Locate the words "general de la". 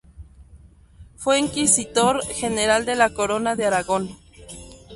2.25-3.13